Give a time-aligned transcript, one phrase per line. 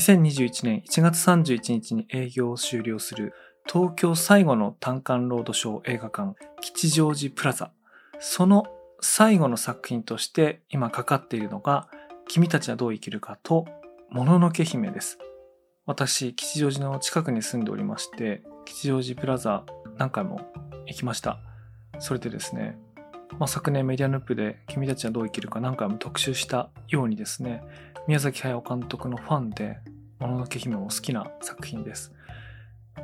[0.00, 3.34] 2021年1月31日に営業を終了する
[3.70, 7.70] 東京最後の単館ロードショー映画館吉祥寺プラザ。
[8.18, 8.64] その
[9.02, 11.88] 最後の作品として今かかっているのが
[12.28, 13.66] 君たちはどう生きるかと
[14.10, 15.18] もののけ姫です。
[15.84, 19.64] 私、吉祥寺の近くに住んでおりまして、吉祥寺プラザ
[19.98, 20.40] 何回も
[20.86, 21.40] 行きました。
[21.98, 22.78] それでですね、
[23.38, 27.62] まあ、昨年メディアヌップで君たちはどう生きるか何回も特集したようにですね、
[28.06, 29.78] 宮崎駿監督のファンで、
[30.18, 32.12] もののけ姫も好きな作品です。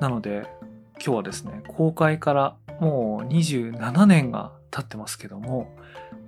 [0.00, 0.46] なので、
[0.94, 5.74] 今日はですね、公開からもう27年が経ってますけども、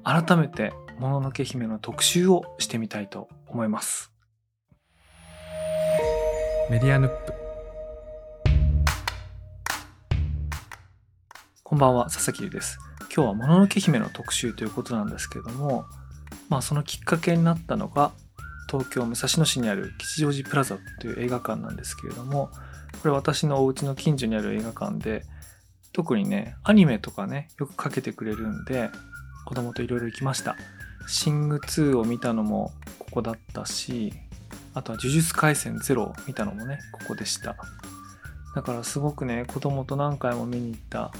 [0.05, 4.13] 改めてもののけ姫の特集をしてみたいと思います。
[6.71, 7.33] メディアヌップ
[11.63, 12.79] こんばんは、佐々木です。
[13.15, 15.87] 今日はもののけ姫の特集ということなんですけれども、
[16.49, 18.13] まあそのきっかけになったのが、
[18.71, 22.51] 東京武蔵野市にある吉祥寺プラザという映画館なんですけれども、
[23.03, 25.25] これ私のお家の近所にある映画館で、
[25.93, 28.91] 特にね、アニメとかね、よくかけてくれるんで、
[29.47, 30.57] 子供といろいろ行きました。
[31.07, 34.13] シング2を見たのもここだったし、
[34.75, 37.57] あとは呪術廻戦ゼロを見たのもね、ここでした。
[38.55, 41.13] だからすごくね、子供と何回も見に行った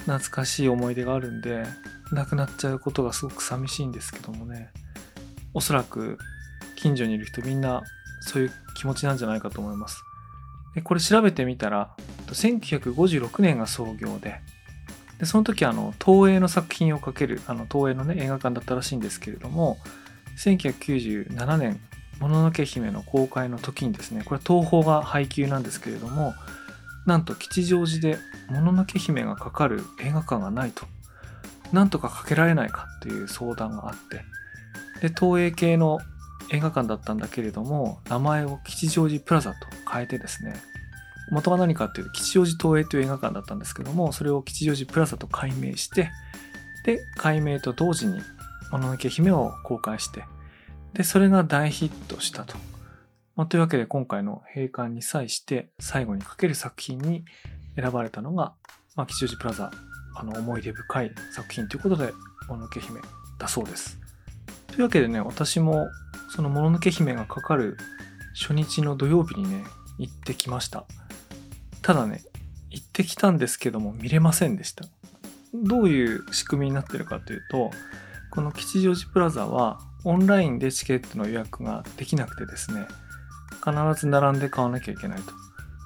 [0.00, 1.64] 懐かしい思い出があるんで、
[2.12, 4.70] 亡くなっちゃうことがすごく寂しいんですけどもね、
[5.54, 6.18] おそらく
[6.76, 7.82] 近所にいる人みんな
[8.20, 10.02] そういう気持ちなんじゃないかと思います。
[10.84, 11.94] これ調べてみたら、
[12.28, 14.40] 1956年が創業で、
[15.20, 19.76] でその時あの東映の作品をかけるあの東映のね映画館だったらしいんですけれども
[20.38, 21.78] 1997年
[22.20, 26.32] 「もののけ姫」の公開の時にですねこれ東宝が配給なんですけれども
[27.10, 30.86] なんと吉祥寺で「もののけ姫」がかかる映画館がないと。
[31.72, 33.94] なんとかかけられないかっていう相談があっ
[35.00, 35.08] て。
[35.08, 35.98] で東映系の
[36.50, 39.56] 映画館だったんだけれども名前を吉祥寺プラザと
[39.92, 40.54] 変えてですね。
[41.32, 46.10] 元は何かっていうと吉祥寺東映という映画館だったんですけどもそれを吉祥寺プラザと改名して
[46.84, 48.20] で改名と同時に
[48.70, 50.24] 「もののけ姫」を公開して
[50.92, 52.56] でそれが大ヒットしたと、
[53.40, 57.24] まあ、というわけで今回の閉館に際して最後にかける作品に
[57.74, 58.52] 選ばれたのが、
[58.96, 59.70] まあ、吉祥寺プラザ
[60.14, 62.12] あの思い出深い作品ということで
[62.50, 63.00] 「もののけ姫」
[63.40, 63.98] だそうです
[64.66, 65.88] というわけでね私も
[66.28, 67.78] そのもののけ姫がかかる
[68.38, 69.64] 初日の土曜日にね
[69.96, 70.84] 行ってきました
[71.80, 72.22] ただね、
[72.68, 74.84] 行ってきたんですけども見れませんでした。
[75.54, 77.70] どういう仕組みになってるかというと、
[78.30, 82.86] この吉祥寺プラザはオンラインでチケットの予約ができなくてですね、
[83.64, 85.32] 必ず並んで買わなきゃいけないと。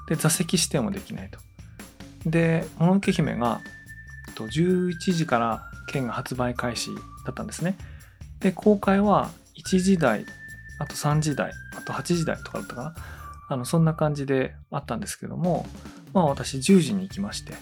[0.09, 1.39] で、座席指定もできないと。
[2.29, 3.61] で、もののけ姫が
[4.35, 6.91] 11時から券が発売開始
[7.25, 7.77] だったんですね。
[8.41, 10.25] で、公開は1時台、
[10.79, 12.95] あと3時台、あと8時台とかだったかな。
[13.49, 15.67] あの、そんな感じであったんですけども、
[16.13, 17.55] まあ私10時に行きまして。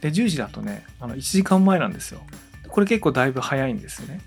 [0.00, 2.20] で、10時だとね、あの、1時間前なんですよ。
[2.68, 4.20] これ結構だいぶ早いんですね。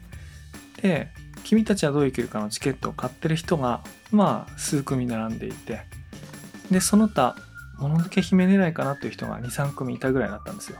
[0.81, 1.09] で、
[1.47, 3.81] 君たちはどう生きるかのチケットを買ってる人が、
[4.11, 5.79] まあ、数組並んでいて、
[6.69, 7.37] で、その他、
[7.79, 10.79] もののけ姫狙いかなという人が2、3組いたぐらいだったんですよ。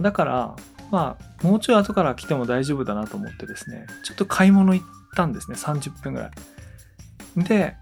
[0.00, 0.56] だから、
[0.90, 7.44] まあ、もうちょい後から来ても大丈夫だなと思ってですね、ちょっと買い物行ったんですね、30分ぐらい。
[7.44, 7.76] で、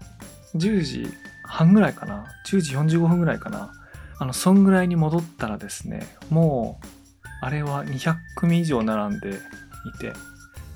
[0.55, 1.07] 10時
[1.43, 3.71] 半ぐらいかな10時45分ぐらいかな
[4.19, 6.87] あのそんぐらいに戻ったらですねもう
[7.41, 9.33] あれは200組以上並んでい
[9.99, 10.13] て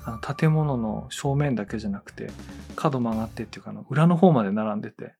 [0.06, 2.30] あの建物の正面だけじゃなくて
[2.76, 5.14] 角曲がってっていうかの裏の方まで並んでて。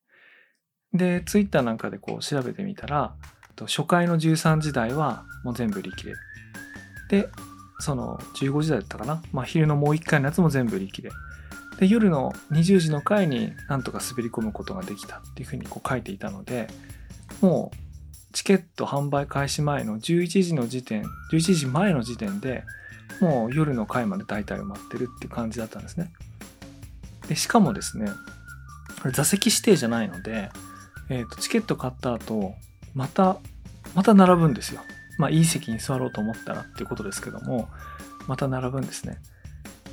[0.93, 3.15] でツイッターなんかでこう調べてみたら
[3.61, 6.15] 初回の13時台はもう全部売り切れ。
[7.09, 7.29] で
[7.79, 11.11] その15時台だったかな、まあ、昼のもう1回のやつも全部売り切れ。
[11.79, 16.69] で夜の20時の回になんとか滑り込むことができたっていうふうにこう書いていたので
[17.43, 17.77] もう
[18.33, 22.65] チケット販売開始前の11時の時点11時前の時点で
[23.21, 26.13] もう夜の回まで大体埋まってるって感じだったんですね。
[27.29, 28.11] でしかもですね
[29.13, 30.51] 座席指定じゃないので、
[31.09, 32.55] えー、とチケット買った後
[32.95, 33.39] また
[33.95, 34.81] また並ぶんですよ。
[35.19, 37.69] まあいい席に座ろうと思ったらっていうことですけども
[38.27, 39.19] また並ぶんですね。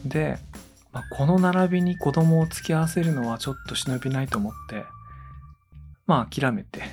[0.06, 0.38] で
[0.94, 4.86] まあ、この並びに子供を付き合わせるのはちょっと忍びないと思って、
[6.06, 6.83] まあ諦めて、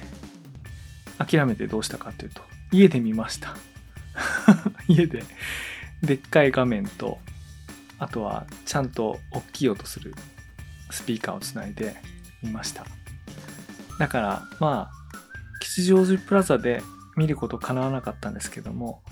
[1.18, 2.40] 諦めてどうしたかというと、
[2.72, 3.54] 家で見ました。
[4.88, 5.22] 家で、
[6.02, 7.18] でっかい画面と、
[7.98, 10.14] あとはちゃんと大きい音する
[10.90, 11.96] スピーカーをつないで
[12.42, 12.86] 見ました。
[13.98, 15.00] だから、まあ、
[15.60, 16.82] 吉祥寺プラザで
[17.16, 19.02] 見ること叶わなかったんですけども、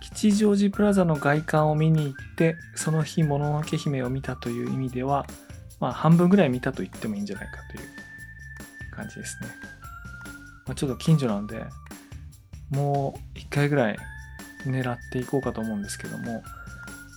[0.00, 5.26] 吉祥寺プラザの外観を見に行ってその日もののけ姫を見たという意味では、
[5.80, 9.48] まあ半分ぐらい見たと言ってもいいんじゃないかという感じですね。
[10.66, 11.64] まあ、ちょっと近所なんで、
[12.70, 13.98] もう一回ぐらい
[14.66, 16.42] 狙っていこうかと思うんですけども、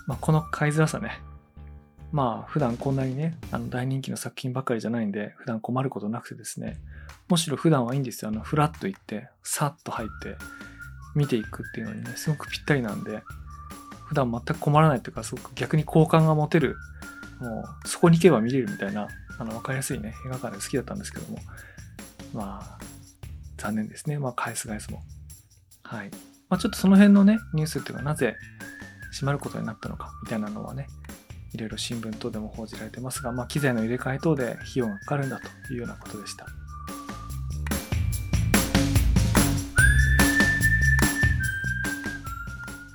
[0.08, 1.22] まあ、この買いづらさね、
[2.12, 6.78] まあ普段こんなにね、あの大人気の作品ばかりじゃないんで、普段困ることなくてですね、
[7.28, 8.30] むしろ普段はいいんですよ。
[8.30, 10.38] あの、フラッと行って、さっと入って、
[11.16, 13.24] 見ていくっていうのにね、すごくぴったりなんで、
[14.06, 16.76] 普段全く困らないというか、すごく逆に好感が持てる、
[17.40, 19.08] もうそこに行けば見れるみたいな、
[19.40, 21.40] あの、わかりやすいね、映画館で好きだったんですけども、
[22.34, 22.78] まあ、
[23.58, 24.20] 残念ですね。
[24.20, 25.02] まあ、返す返すも。
[25.84, 26.12] はい。
[26.56, 28.38] まあ、ちょっとその辺のね、ニュースっていうか、なぜ
[29.12, 30.88] 閉まることになったのか、みたいなのはね、
[31.54, 36.46] いろいろ新聞等でも報じられてますが、まあ、機材の入れ替え等で費用がかかるんだというようなことでした。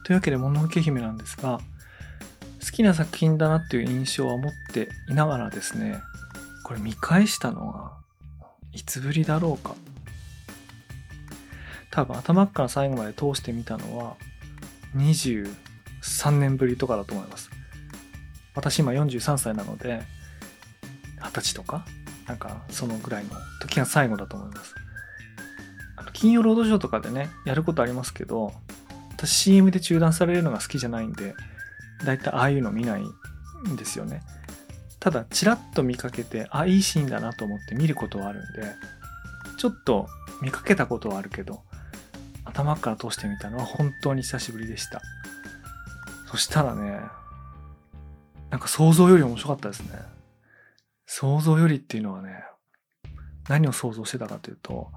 [0.04, 1.60] というわけで、もののけ姫なんですが、
[2.64, 6.00] 好きな作品だなっていう印象は持っていながらですね、
[6.64, 7.92] これ見返したのは
[8.72, 9.74] いつぶりだろうか。
[11.90, 14.16] 多分頭から最後まで通してみたのは
[14.96, 15.50] 23
[16.30, 17.50] 年ぶりとかだと思います。
[18.54, 20.02] 私今43歳なので、
[21.20, 21.84] 20歳とか
[22.26, 24.74] なんかそのぐらいの時が最後だと思います。
[26.12, 28.52] 金曜ロードショーとかでね、やることありますけど、
[29.16, 31.34] 私 CM で中断されるのが好きじゃないんで、
[32.04, 34.22] だいたいああいうの見ないんですよね。
[34.98, 38.62] ただ、チラッと見かけて、あ、いいシーンだなと思って見ることはあるんで、
[39.58, 40.08] ちょっと
[40.42, 41.62] 見かけたことはあるけど、
[42.50, 45.00] 頭から通してみたのは本当に久しぶりでした。
[46.30, 47.00] そしたらね、
[48.50, 49.90] なんか想像より面白かったですね。
[51.06, 52.44] 想像よりっていうのはね、
[53.48, 54.88] 何を想像してたかというと、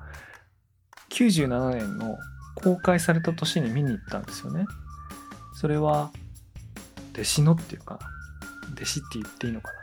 [1.11, 2.17] 97年の
[2.55, 4.65] 公開された年に見に行ったんですよね。
[5.55, 6.11] それは、
[7.13, 7.99] 弟子のっていうか、
[8.73, 9.79] 弟子って言っていいのかな。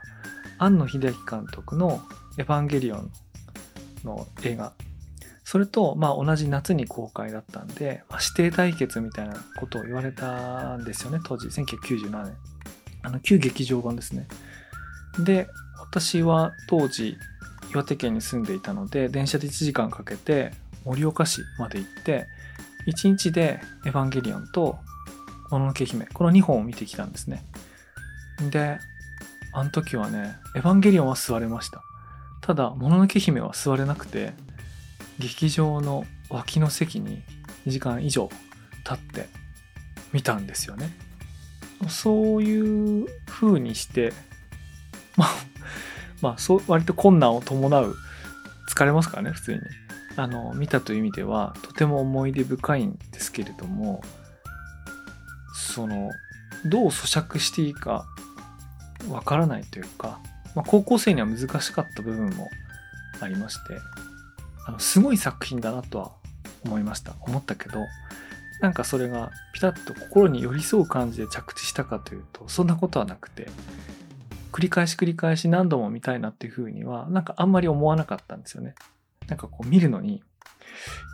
[0.58, 2.02] 庵野秀明監督の
[2.36, 3.10] エヴァンゲリオン
[4.04, 4.72] の映画。
[5.44, 12.36] それと、まあ同じ夏に公開だったんで、まあ、指定対決みたいなことを言われたんですよね、当時、1997年。
[13.02, 14.28] あの、旧劇場版ですね。
[15.18, 15.48] で、
[15.80, 17.16] 私は当時、
[17.72, 20.52] 岩手県に住んでいたので、電車で1時間かけて、
[20.84, 22.26] 盛岡市まで行って、
[22.86, 24.78] 1日でエヴァンゲリオンと、
[25.50, 27.44] もののけ姫、この2本を見てきたんですね。
[28.50, 28.78] で、
[29.52, 31.82] あの時はね、エヴァンゲリオンは座れました。
[32.40, 34.32] ただ、もののけ姫は座れなくて、
[35.20, 37.22] 劇場の脇の席に
[37.66, 38.28] 2時間以上
[38.78, 39.28] 立って
[40.12, 40.90] 見たんですよね。
[41.88, 44.12] そういう風にして、
[45.16, 45.28] まあ、
[46.20, 47.96] まあ、そう、割と困難を伴う、
[48.68, 49.60] 疲れますからね、普通に。
[50.16, 54.02] あの、見たという意味では、とても思い出深いんですけれども、
[55.54, 56.10] その、
[56.66, 58.06] どう咀嚼していいか、
[59.08, 60.20] わからないというか、
[60.54, 62.50] まあ、高校生には難しかった部分も
[63.20, 63.78] ありまして、
[64.66, 66.12] あの、すごい作品だなとは
[66.64, 67.14] 思いました。
[67.20, 67.80] 思ったけど、
[68.60, 73.48] なんかそれがピタッと心に寄り添う感じで着地したかというと、そんなことはなくて、
[74.52, 78.74] 繰り返し繰り返し何度も見たいなっていうふうには、なんかあんまり思わなかったんですよね。
[79.28, 80.22] なんかこう見るのに、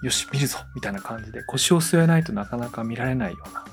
[0.02, 3.64] よし、見るぞみたいな感じで腰を据えないとなかなか見られないような。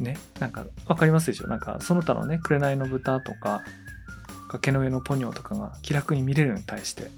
[0.00, 0.18] ね。
[0.38, 1.46] なんかわかりますでしょ？
[1.46, 3.62] なんかその他のね、紅の豚とか、
[4.50, 7.10] 崖の上のポニョとかが気楽に見れるのに対して、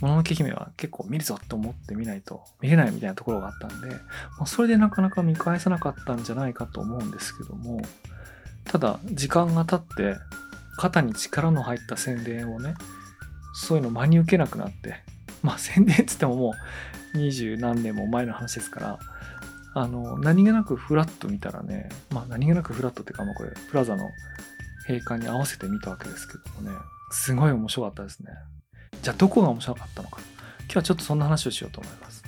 [0.00, 3.96] もののけ姫は結構見るぞと思って見ないと見れないみたいなところがあったんで、ま
[4.40, 7.80] あ、それでなかなか見返さなかったんじゃないかと思うんですけども、
[8.64, 10.18] ただ時間が経って
[10.76, 12.74] 肩に力の入った宣伝をね、
[13.54, 14.96] そういうの真に受けなくなって、
[15.42, 16.54] まあ宣伝っつってもも
[17.14, 18.98] う二十何年も前の話ですから、
[19.74, 24.08] あの、何気なくフラッと見たらね、まあ何気なくフラットっていうか、まあこれ、プラザの
[24.86, 26.76] 閉館に合わせて見たわけですけどもね、
[27.10, 28.28] すごい面白かったですね。
[29.02, 30.20] じゃあどこが面白かったのか。
[30.64, 32.24] 今日はちょっとそんな話をしようと思います。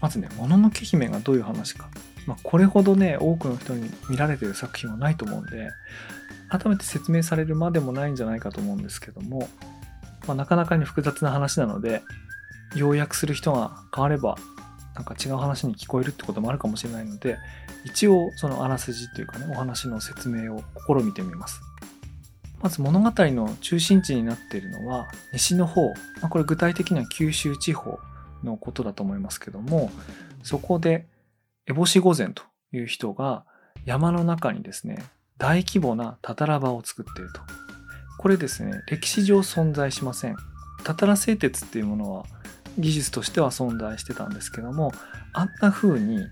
[0.00, 1.88] まずね、もののけ姫がどういう話か。
[2.26, 5.70] まあ、これほどね、多くの人に見られてる作品はないと思うんで、
[6.48, 9.48] 改めて説明されるまでもないんじゃないかと思うんですけども、
[10.26, 12.02] まあ、なかなかに複雑な話なので、
[12.74, 14.36] 要約する人が変われば、
[14.98, 17.38] なんか違う話に聞こえるってこともあるかもしれないので、
[17.84, 21.60] 一応そのあらすじというかね、お話の説明を試みてみます。
[22.60, 25.90] まず物語の中心地になっているのは西の方、
[26.20, 28.00] まあ、これ具体的には九州地方
[28.42, 29.92] のことだと思いますけども、
[30.42, 31.06] そこで
[31.68, 33.44] 烏帽子御前という人が
[33.84, 35.04] 山の中にですね、
[35.38, 37.40] 大規模なたたら場を作っていると。
[38.18, 40.36] これですね、歴史上存在しません。
[40.82, 42.24] たたら製鉄っていうものは
[42.78, 44.92] 技術としては存在してたんですけども、
[45.32, 46.26] あんな風に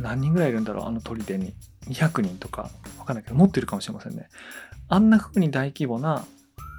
[0.00, 1.54] 何人ぐらいいるんだろうあの砦に。
[1.88, 2.70] 200人とか。
[2.98, 4.28] わかんないけど持ってるかもしれませんね。
[4.88, 6.24] あんな風に大規模な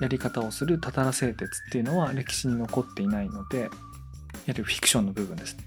[0.02, 3.70] やり方をするたたら製鉄っていうのは歴史に残っていないのでやは
[4.48, 5.58] りフィクションの部分です。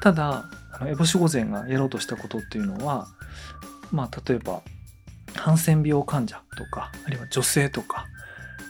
[0.00, 3.08] ただあの烏帽子御前がやろうとしたことっていうのは
[3.90, 4.62] まあ例えば
[5.34, 8.06] ハンセン病患者とかあるいは女性とか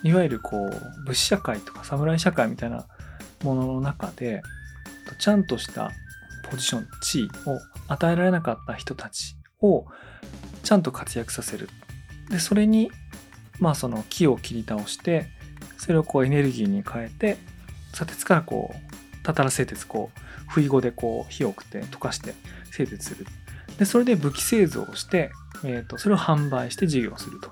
[0.03, 2.87] いわゆるこう武士社会とか侍社会みたいな
[3.45, 4.43] ものの中で
[5.19, 5.93] ちゃんとした
[6.51, 9.87] ポジション地位を与えられなかった人たちを
[10.63, 11.69] ちゃんと活躍させる。
[12.31, 12.91] でそれに
[13.61, 15.27] まあその木を切り倒して
[15.79, 17.37] それをこうエネルギーに変えて
[17.93, 22.35] 砂鉄からこうたたら製鉄こう不意語でこう火を送って溶かして
[22.73, 23.27] 製鉄する。
[23.79, 25.33] でそれで武器製造をして、
[25.65, 27.51] えー、とそれを販売して事業すると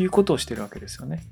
[0.00, 1.22] いうことをしてるわけですよね。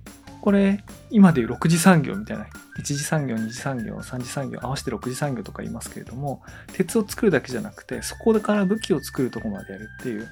[0.42, 2.46] これ今でいう6次産業みたいな
[2.78, 10.28] 1次産業2次産業3次産業合わせて6次産業とか言いますけれども鉄を作るだけじゃなくてそこから武器を作るとこまでやるっていう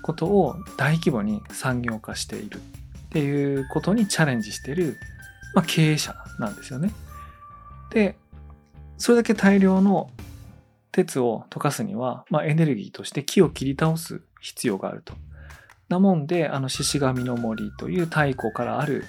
[0.00, 2.60] ことを大規模に産業化しているっ
[3.10, 4.96] ていうことにチャレンジしている、
[5.54, 6.90] まあ、経営者なんですよね。
[7.90, 8.16] で
[8.96, 10.10] それだけ大量の
[10.90, 15.12] 鉄を溶かすには、まあ、エネルギーとして木を切り倒す必要があると。
[15.90, 19.04] なもんであの獅子神の森という太古からある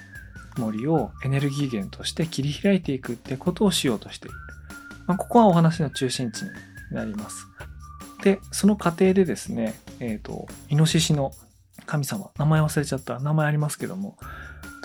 [0.56, 4.36] 森をエネルギー源として切り開いていくってことをしようとしている。
[5.06, 6.50] まあ、ここはお話の中心地に
[6.92, 7.46] なります。
[8.22, 11.32] で、その過程でですね、えっ、ー、と、イノシシの
[11.86, 14.16] 神様、名前忘れちゃった、名前ありますけども、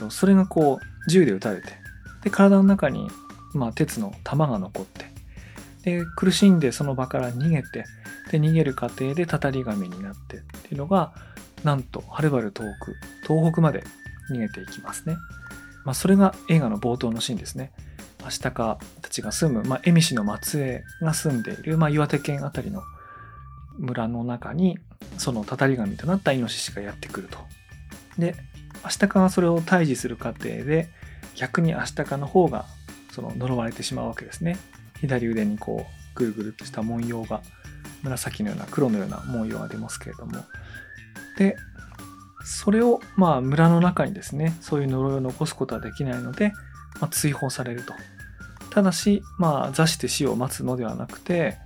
[0.09, 1.73] それがこう、銃で撃たれて、
[2.23, 3.09] で、体の中に、
[3.53, 5.05] まあ、鉄の弾が残って、
[5.83, 7.85] で、苦しんでその場から逃げて、
[8.31, 11.13] で、逃げる過程でたたり神になってっていうのが、
[11.63, 12.95] なんと、はるばる遠く、
[13.27, 13.83] 東北まで
[14.31, 15.15] 逃げていきますね。
[15.85, 17.71] まあ、それが映画の冒頭のシーンですね。
[18.23, 22.83] アシタカたちが住む、まあ、エミシの末裔が住んでいる、まあ、岩手県あたりの
[23.77, 24.79] 村の中に、
[25.17, 27.39] そのたたり神となったイノシシがやってくると。
[28.17, 28.35] で、
[28.83, 30.89] アシタカがそれを退治する過程で、
[31.35, 32.65] 逆にアシタカの方が
[33.11, 34.57] その呪われてしまうわけですね。
[34.99, 37.41] 左腕にこう、ぐるぐるとした文様が、
[38.03, 40.33] 紫のような黒のような文様が出ますけれども。
[41.37, 41.55] で、
[42.43, 46.53] それをまあ村の中にですねそういう呪いを残すことはできないので、
[46.99, 47.93] まあ、追放されると。
[48.69, 51.57] ただしまあ座して死を待つのではなくて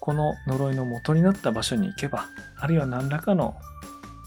[0.00, 3.56] この呪いの元になった場所に行けばあるいは何らかの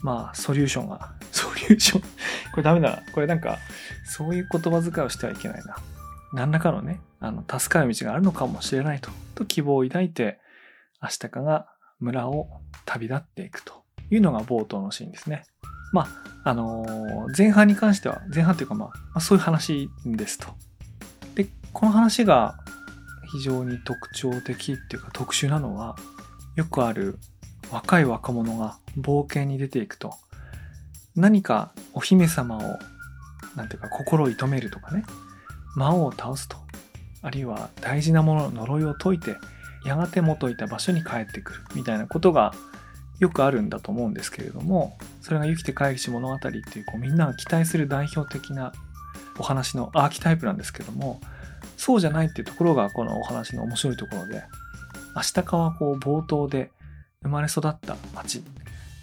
[0.04, 3.04] まあソリューションが ソリューションこれダメだな。
[3.14, 3.58] これなんか
[4.06, 5.78] そういう言葉遣いをしてはいけないな。
[6.34, 9.10] 何らかのねあの助かる道があるのかもしれないと。
[9.36, 10.40] と希望を抱いて
[11.00, 11.68] アシタカが
[12.00, 15.44] 村を旅立っていくというのが冒頭のシーンですね。
[15.92, 16.08] ま
[16.44, 20.48] あ、あのー、前半に関しては、前半というか、まあ、まあ、そういう話ですと。
[21.36, 22.58] で、この話が
[23.32, 25.96] 非常に特徴的っていうか特殊なのは、
[26.56, 27.18] よくある
[27.72, 30.14] 若い若者が冒険に出ていくと、
[31.16, 32.80] 何かお姫様を、
[33.56, 35.04] なんていうか心を射止めるとかね、
[35.76, 36.58] 魔王を倒すと、
[37.22, 39.36] あるいは大事なものの呪いを解いて、
[39.86, 42.54] やがて元いた場所に帰ってくるみたいなことが
[43.22, 48.74] よくあるんだと思うんですけれどもそれが「生きて帰りし物語」っていうこうみんなが期待する代表的な
[49.38, 51.22] お話のアーキタイプなんですけども
[51.78, 54.44] そうじゃないっていうところがこのお話の面白いところで
[55.16, 56.72] 明日かはこう冒頭で
[57.22, 58.44] 生まれ育った町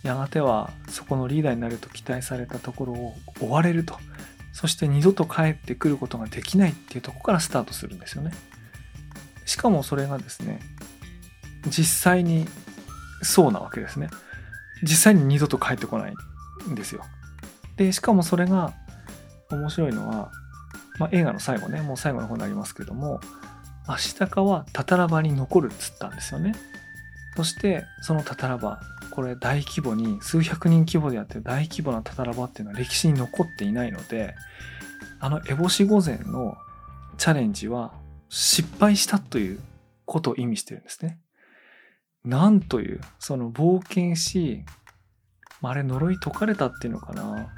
[0.02, 3.96] やがてはそこのリーダーになると期待されたところを追われると
[4.52, 8.32] そして二度と帰ってくることができないっていうとこからスタートするんですよね。
[9.44, 10.58] しかもそれがですね
[11.66, 12.48] 実際に
[13.22, 14.08] そうなわけですね。
[14.82, 16.14] 実際に二度と帰ってこない
[16.70, 17.04] んですよ。
[17.76, 18.75] で、しかもそれが
[19.50, 20.30] 面白いのは、
[20.98, 23.20] まあ、映画の最後ね、もう最後の方になりますけども、
[23.87, 26.54] アシタカはタタラ場に残るっつったんですよね。
[27.37, 28.78] そしてそのタタラ場、
[29.10, 34.34] これ大規模に数百人規模でやってる大規模なタタラ場っていうのは歴史に残っていないので、
[35.20, 36.56] あの烏帽子御前の
[37.16, 37.92] チャレンジは
[38.28, 39.60] 失敗したという
[40.04, 41.18] ことを意味してるんですね。
[42.25, 44.64] なんという、その冒険し、
[45.62, 47.52] あれ呪い解かれたっていうのかな。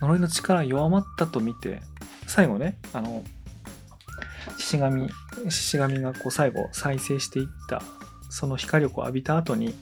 [0.00, 1.80] 呪いの力弱まったと見て、
[2.26, 3.24] 最後ね、あの、
[4.58, 5.10] 獅子神、
[5.48, 7.82] 獅子神がこう最後再生していった、
[8.30, 9.74] その光を浴びた後に、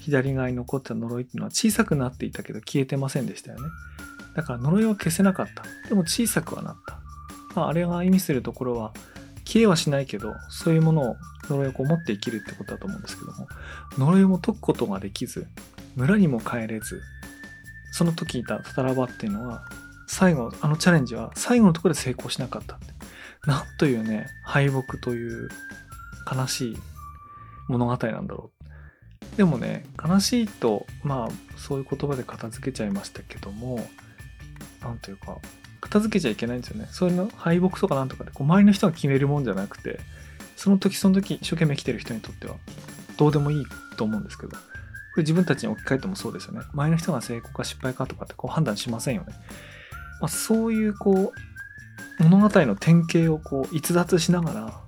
[0.00, 3.68] 左側に残った呪いっていうのは小さくなっていたけど消えてませんでしたよね。
[4.34, 5.64] だから呪いは消せなかった。
[5.88, 6.98] でも小さくはなった。
[7.54, 8.92] まあ、あれが意味するところは、
[9.44, 11.16] 消えはしないけど、そういうものを
[11.48, 13.48] 呪いをこう持って生きるってことだと思うんですけども、
[13.98, 15.46] 呪いも解くことができず、
[15.96, 17.02] 村にも帰れず、
[17.92, 19.64] その時いたタタラバっていうのは、
[20.06, 22.86] 最後、あのチャレンジは最後のところで成功しなかったって。
[23.46, 25.48] なんというね、敗北という
[26.30, 26.78] 悲しい
[27.68, 28.58] 物語なんだろう。
[29.36, 33.88] でもね悲しいとまあそういう言葉で片付けちゃいましたけども
[34.82, 35.38] 何というか
[35.80, 40.00] 片付けちゃいけないんですよねそういうの敗北とかなんとかでこう周りの人が決めるもんじゃなくて
[40.58, 42.56] その時その時一生懸命生きてる人にとっては
[43.16, 43.64] どうでもいい
[43.96, 44.58] と思うんですけどこ
[45.18, 49.28] れ自分たちに置き換えてもそうですよね周りの人が成功か失敗かとかってこう判断しませんよね、
[50.20, 54.80] まあ、そういうこう物語の典型をこう逸脱しながら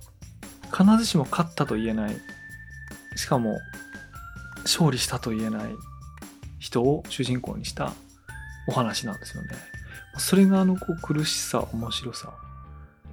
[0.77, 2.17] 必ずしも勝ったと言えない
[3.15, 3.57] しかも
[4.63, 5.71] 勝利したと言えない
[6.59, 7.93] 人を主人公にした
[8.67, 9.49] お話なんですよね。
[10.17, 12.33] それがあのこう苦しさ面白さ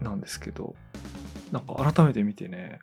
[0.02, 0.74] なんですけど
[1.52, 2.80] なんか改めて見てね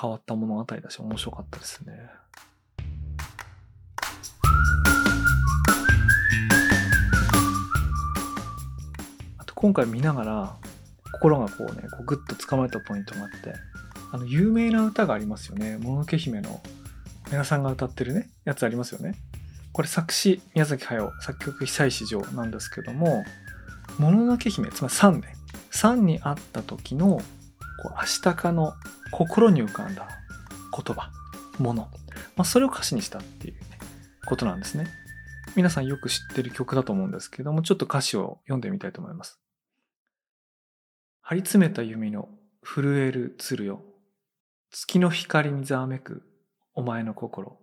[0.00, 1.92] 変わった物語だし面白かったですね。
[9.38, 10.56] あと今回見ながら
[11.12, 13.54] 心がこうねこうグッと掴まれたポイントがあって
[14.12, 16.62] あの有名な歌がありますよね「もののけ姫」の
[17.30, 19.16] 皆さんが歌ってるねやつありますよね。
[19.72, 23.24] これ作詞宮崎駿作曲久石譲なんですけども
[23.98, 25.36] 「もののけ姫」つまり3ね
[25.70, 27.20] 3に会った時の
[27.82, 28.74] こう明日かの
[29.10, 30.08] 心に浮かんだ
[30.72, 31.10] 言葉
[31.58, 31.88] もの、
[32.36, 33.60] まあ、それを歌詞にしたっていう、ね、
[34.26, 34.86] ことなんですね。
[35.56, 39.40] 皆さんよく知ってる曲だと思うんですけどもちょっと歌詞を読んでみたいと思います。
[41.20, 42.28] 張り詰めた弓の
[42.62, 43.82] 震える鶴よ。
[44.70, 46.22] 月の光にざわめく
[46.74, 47.58] お前の心。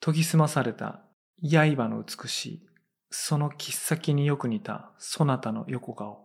[0.00, 1.00] 研ぎ澄まされた
[1.42, 2.66] 刃の美しい
[3.10, 6.23] その切っ先によく似たそなたの横顔。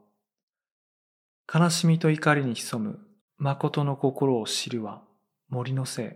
[1.51, 2.99] 悲しみと怒りに潜む
[3.39, 5.01] 誠の心を知るは
[5.49, 6.15] 森のせ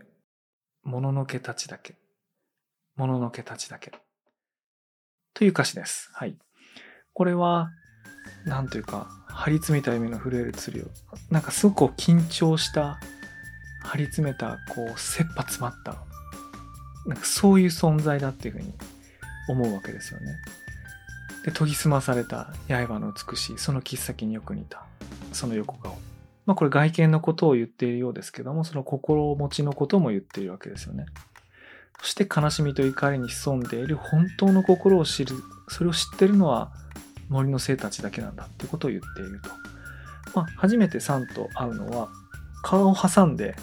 [0.85, 1.95] い、もののけたちだけ、
[2.95, 3.91] もののけたちだけ。
[5.33, 6.11] という歌詞です。
[6.13, 6.37] はい。
[7.13, 7.71] これは、
[8.45, 10.87] なんというか、張り詰めた夢の震える釣りを、
[11.31, 12.99] なんかすごく緊張した、
[13.83, 15.95] 張り詰めた、こう、切羽詰まった、
[17.07, 18.71] なんかそういう存在だっていうふうに
[19.49, 20.35] 思うわけですよね。
[21.43, 24.85] で、研ぎ澄まされた刃の美しい、その切っ先によく似た、
[25.33, 25.97] その横顔。
[26.45, 31.05] まあこれ外見のことを言っているようですけども、その心持ちのことも言っているわけですよね。
[32.01, 35.35] そして悲しみと怒りに潜んでいる本当の心を知る、
[35.69, 36.73] それを知ってるのは
[37.29, 39.49] 森の生たちだけなんだってことを言っていると。
[40.35, 42.09] まあ初めてサンと会うのは、
[42.61, 43.55] 顔を挟んで、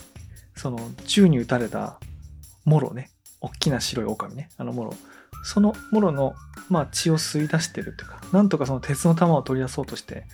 [0.56, 1.98] その銃に撃たれた
[2.64, 4.94] モロね、大きな白い狼ね、あのモロ。
[5.42, 6.35] そのモロの、
[6.68, 10.24] まあ、血を吸い出してるというか、なんとかその鉄の玉を取り出そうとして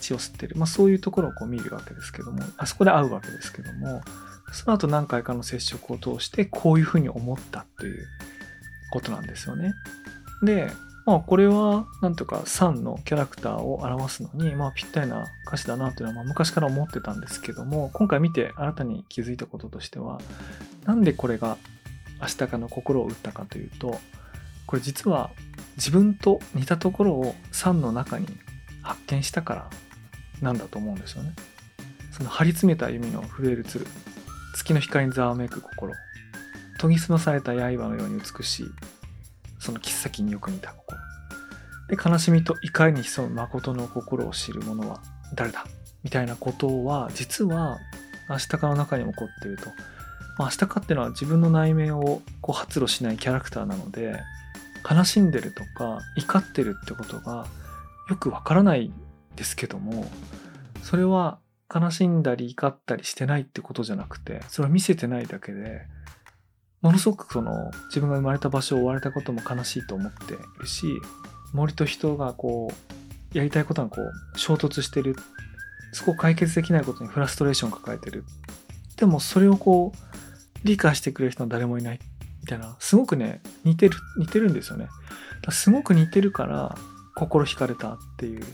[0.00, 0.56] 血を吸ってる。
[0.56, 4.02] まあ、そういうところをこう見るわけですけども、あそこで会うわけですけども、
[4.52, 8.06] その後何回かの接触を通して、こういうふうに思ったという
[8.92, 9.74] ことなんですよね。
[10.42, 10.70] で、
[11.04, 20.20] まあ、これは、なんとか3のキャラクターを表すのに、まあ、ぴったりな歌詞だなというのは、ま、昔から思ってたんですけども、今回見て新たに気づいたこととしては、
[20.84, 21.56] なんでこれが
[22.20, 23.98] 明日かの心を打ったかというと、
[24.72, 25.30] これ実は
[25.76, 28.26] 自分と似たところを3の中に
[28.80, 29.70] 発見したから
[30.40, 31.34] なんだと思うんですよね。
[32.10, 33.86] その張り詰めた弓の震える鶴、
[34.54, 35.92] 月の光にざわめく心、
[36.80, 38.66] 研ぎ澄まされた刃のように美しい、
[39.60, 40.98] その切っ先によく似た心。
[41.90, 45.02] で、悲しみと怒りに潜む誠の心を知る者は
[45.34, 45.66] 誰だ
[46.02, 47.76] みたいなことは、実は
[48.26, 49.66] 明日かの中に起こっていると。
[50.38, 54.18] まあ、明日かっていうのは自分の内面をこう発露しないキャラクターなので、
[54.88, 57.46] 悲しんでるとか怒ってるってことが
[58.08, 58.92] よくわからない
[59.36, 60.06] ですけども
[60.82, 61.38] それは
[61.74, 65.82] 悲しんだり怒ったりしてないってことじゃなくてそれは見せてないだけで
[66.82, 70.86] ものすごくその自分が生まれた場所を追われたことも悲しいと思っているし
[71.52, 72.72] 森と人がこ
[73.34, 75.16] うやりたいことがこう衝突してる
[75.92, 78.24] そこを解決できないことにフラストレーションを抱えてる。
[78.96, 82.00] でもそれをこう理解してくれる人は誰もいない。
[82.42, 84.88] みたいな、すごくね、似てる、似てるんですよね。
[85.50, 86.76] すごく似てるから、
[87.14, 88.44] 心惹かれたっていう、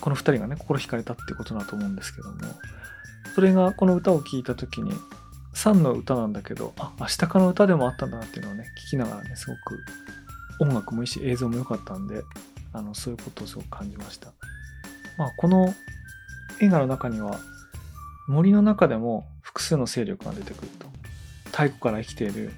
[0.00, 2.36] この2人がね、心惹かれたってことだと思うんですけども、
[3.34, 4.92] それがこの歌を聴いた時に、
[5.54, 9.78] サンの歌なんだけど、あ、明日かの歌でもあったんだなっていうのをね、聞きながらね、すごく
[10.60, 12.22] 音楽もいいし、映像も良かったんで、
[12.72, 14.32] あの、そういうことをすごく感じました。
[15.18, 15.74] まあ、この
[16.60, 17.38] 映画の中には、
[18.28, 20.86] 森の中でも複数の勢力が出てくると。
[21.46, 22.50] 太古から生きている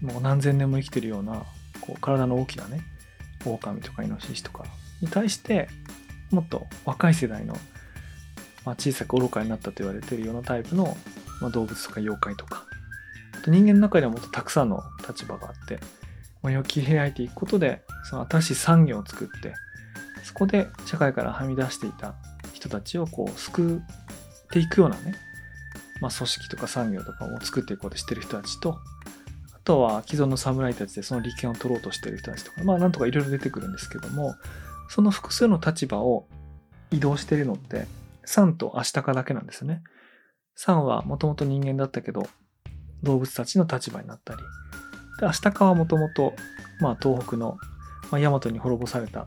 [0.00, 1.44] もう何千年も生きてるような
[1.80, 2.82] こう体の大きなね
[3.44, 4.64] 狼とかイノシシとか
[5.00, 5.68] に対して
[6.30, 7.54] もっと若い世代の、
[8.64, 10.96] まあ、小さく愚かになったと言われてるようなタイプの、
[11.40, 12.64] まあ、動物とか妖怪とか
[13.38, 15.80] あと人間の中にはもっとたくさんの立場があって
[16.42, 19.54] 森を切り開いていくことでその新しい産業を作って
[20.22, 22.14] そこで社会からはみ出していた
[22.52, 25.14] 人たちをこう救っていくようなね、
[26.00, 28.78] まあ、組織とか産業とかを作っていこうとしてる人たちと
[29.64, 34.34] とは既存の侍たちでその利権を取ろうとしている人たちとか、まあなんとかいろいろ出てくるんですけども、
[34.88, 36.26] その複数の立場を
[36.90, 37.86] 移動しているのって、
[38.24, 39.82] サンとアシタカだけなんですよね。
[40.54, 42.26] サンはもともと人間だったけど、
[43.02, 44.40] 動物たちの立場になったり、
[45.20, 46.34] で、アシタカはもともと、
[46.80, 47.56] まあ東北の、
[48.10, 49.26] まあ、ヤマトに滅ぼされた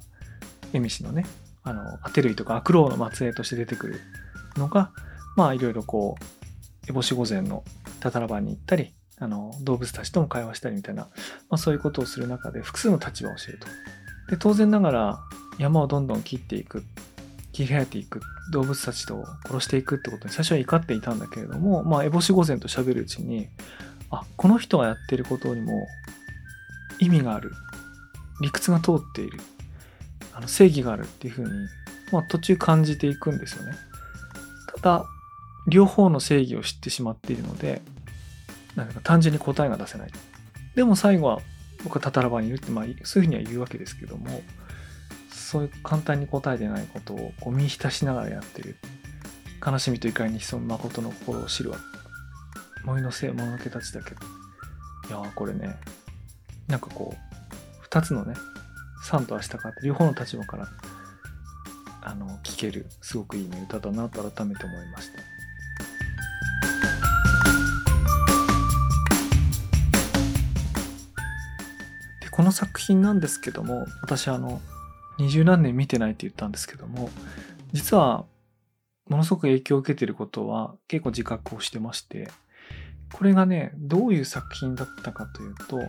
[0.73, 1.25] エミシのね、
[1.63, 4.01] あの、アテルイとかアクロウの末裔として出てくる
[4.57, 4.91] のが、
[5.35, 7.63] まあいろいろこう、烏帽子御前の
[7.99, 11.03] タタラバに行ったり、あの、動物たちとも会話したりみたいな、
[11.49, 13.67] まあそういうことをする中で複数の立場を知ると。
[14.29, 15.19] で、当然ながら
[15.59, 16.83] 山をどんどん切っていく、
[17.51, 18.21] 切り開いていく、
[18.51, 23.47] 動物たちと殺していくってことに最初は怒っていたんだけれども、まあ、烏帽子御前と喋るうちに、
[24.09, 25.87] あ、この人がやってることにも
[26.99, 27.51] 意味がある。
[28.41, 29.39] 理屈が通っている。
[30.33, 31.51] あの正義があるっていうふうに、
[32.11, 33.73] まあ、途中感じていくんですよね。
[34.75, 35.05] ただ、
[35.67, 37.81] 両方の正義を知ってしまっているので、
[38.75, 40.11] なんか単純に答えが出せない。
[40.75, 41.39] でも最後は
[41.83, 44.41] 僕はタタラバにいるって、まあ、そういうふうには言うわけですけども、
[45.29, 48.75] そういう簡単に答えてないことをこう見浸しながらやってる。
[49.65, 51.77] 悲しみと怒りに潜む誠の心を知るわ。
[52.83, 54.21] 森のせい、物のけたちだけど。
[55.09, 55.77] いやー、これね、
[56.67, 57.17] なんかこう、
[57.81, 58.33] 二つのね、
[59.03, 60.69] サンとアシタカって両方の立場から
[62.01, 65.19] あの聴けるすごくいい、ね、歌だなと改めて思いました。
[72.33, 74.59] この作品なんですけども私あの
[75.19, 77.09] 二十何年見てないって言ったんですけども
[77.71, 78.25] 実は
[79.07, 82.31] ものすごく影響を受けてることは結構自覚をしてまして
[83.13, 85.79] これがねどういう作品だったかというと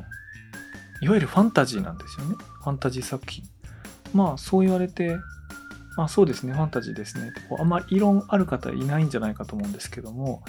[1.00, 3.44] いわゆるファンタジーなんですよねファンタジー作品
[4.12, 5.16] まあそう言われて
[5.96, 7.33] まあそうですね、ファンタジーですね。
[7.48, 10.42] こうあんまり異論ある方いないんじゃないかと思うんですけども、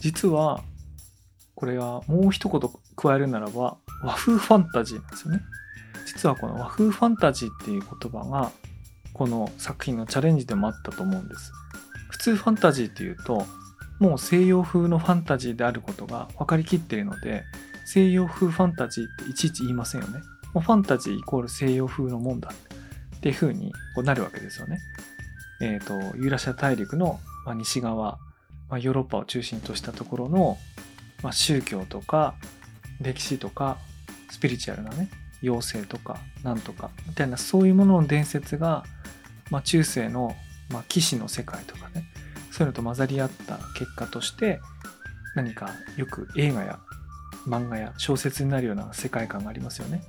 [0.00, 0.62] 実は、
[1.54, 5.42] これはもう一言加えるならば、和風ファンタジーなんですよね。
[6.06, 8.50] 実はこの和風ファンタジーっていう言葉が、
[9.12, 11.52] この作品のチャレンジでもあったと思うんです。
[12.10, 13.46] 普通ファンタジーっていうと、
[13.98, 17.44] もう西洋風のファンタジーであることが分かりきっているので、
[17.84, 20.20] 西洋風ファンタジーっていちいち言いませんよね。
[20.54, 22.50] もうファンタジーイコール西洋風のもんだ。
[23.16, 24.78] っていう風になるわけですよね。
[25.60, 27.20] えっ、ー、と、ユーラシア大陸の、
[27.54, 28.18] 西側、
[28.70, 30.56] まあ、ヨーロッパを中心としたところの、
[31.22, 32.34] まあ、宗教とか
[33.00, 33.78] 歴史とか
[34.30, 35.10] スピリチュアルなね
[35.42, 38.84] 妖精とかなんとかみたいなそういうものの伝説が、
[39.50, 40.34] まあ、中世の、
[40.70, 42.06] まあ、騎士の世界とかね
[42.50, 44.60] そういうのと混ざり合った結果として
[45.34, 46.78] 何かよく映画や
[47.46, 50.02] 漫画や小説になるような世界観がありますよね。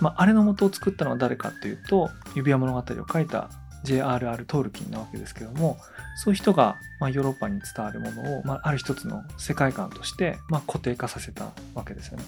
[0.00, 3.50] まあ、あれの元を作ったのは誰かっていうと指輪物語を書いた
[3.84, 4.44] J.R.R.
[4.44, 5.78] トールキンなわけですけども
[6.16, 12.24] そういう人が、まあ、ヨーロッパに伝わるものを、まあ、ある一つの世界観として、まあ、固定化させたわけですよね。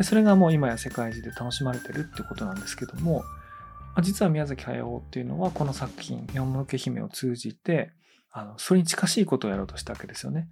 [0.00, 3.22] でそれがもう今や世界中で楽しまれてるってことなんですけども、
[3.94, 7.92] ま、実は宮崎駿っていうのはこの作品「四のけ姫」を通じて
[8.32, 10.48] あのそれに近しいことをやろうとしたわけですよね。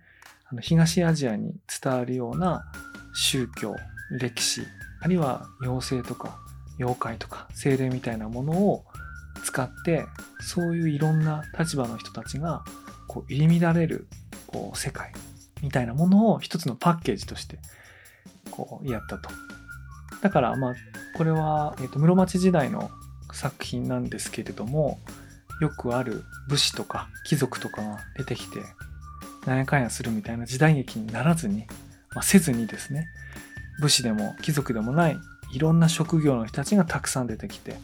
[0.50, 2.70] あの東アジアに伝わるような
[3.14, 3.74] 宗教
[4.10, 4.66] 歴史
[5.00, 6.38] あるいは妖精とか
[6.78, 8.84] 妖怪とか精霊みたいなものを
[9.44, 10.04] 使って
[10.40, 12.64] そういういろんな立場の人たちが
[13.06, 14.08] こう入り乱れる
[14.46, 15.10] こう世界
[15.62, 17.58] みたいなものを一つのパッケージとして
[18.50, 19.30] こうやったと。
[20.22, 20.74] だからまあ
[21.16, 22.90] これは、えー、と室町時代の
[23.32, 24.98] 作品なんですけれども
[25.60, 28.60] よくある武士とか貴族とかが出てきて
[29.46, 31.66] なんやかんやするみたいな時代劇にならずに、
[32.14, 33.06] まあ、せずにですね
[33.80, 35.16] 武士でも貴族でもない
[35.52, 37.76] いろんな職業の人たちがたくさん出てきて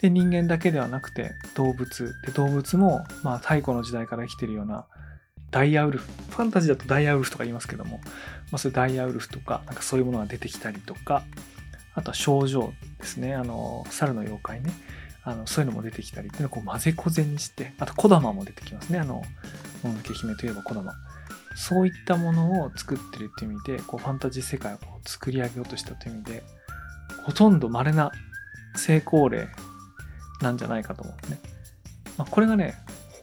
[0.00, 4.86] で人間だけではなくて動物で動物もまあ太古の時代から生きてるような
[5.54, 8.00] ダイヤウルフファンタジーだとダイヤウルフとか言いますけども、
[8.50, 11.22] まあ、そういうダイヤウルフとかなんかそういうものが出てきたりとか
[11.94, 13.36] あとは症状ですね。
[13.36, 14.72] あの猿の妖怪ね。
[15.22, 18.98] あのそういうのも出てきたりっていうのをこう混ぜこぜにしてあと小玉も出てきますね。
[18.98, 19.22] あの
[19.84, 20.92] 「もののけ姫」といえば小玉。
[21.54, 26.42] そういったものを作ってるっていう意味でこうファンタジー世界を作り上げようとしたという意味で
[27.24, 28.10] ほとんど稀な
[28.74, 29.46] 成功例
[30.42, 31.38] なんじゃないかと思うね。
[32.18, 32.74] まあ、これがね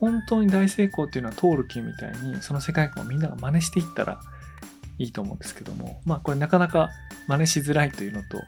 [0.01, 4.19] 本当に大成功っていうのはトールキンみたいにその世界観をみんなが真似していったら
[4.97, 6.89] いいと思うんですけどもまあこれなかなか
[7.27, 8.41] 真似しづらいというのと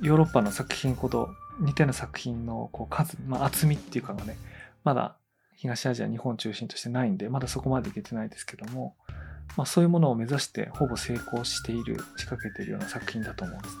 [0.00, 1.28] ヨーロッパの作品ほど
[1.60, 4.36] 似たような作品のこう数、まあ、厚みっていうかがね
[4.82, 5.14] まだ
[5.56, 8.94] 東アジア日本中心としてないんでまだそこまでいけてないですけども
[9.56, 13.80] まあ、そういうものを目指してほぼ成功している仕掛けているような作品だと思うんですね。